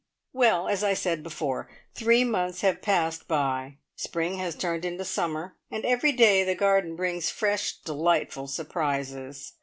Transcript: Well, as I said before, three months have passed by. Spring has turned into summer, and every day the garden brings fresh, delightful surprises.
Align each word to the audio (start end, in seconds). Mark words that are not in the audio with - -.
Well, 0.33 0.67
as 0.67 0.83
I 0.83 0.95
said 0.95 1.21
before, 1.21 1.69
three 1.93 2.23
months 2.23 2.61
have 2.61 2.81
passed 2.81 3.27
by. 3.27 3.77
Spring 3.95 4.37
has 4.39 4.55
turned 4.55 4.83
into 4.83 5.05
summer, 5.05 5.57
and 5.69 5.85
every 5.85 6.11
day 6.11 6.43
the 6.43 6.55
garden 6.55 6.95
brings 6.95 7.29
fresh, 7.29 7.77
delightful 7.81 8.47
surprises. 8.47 9.53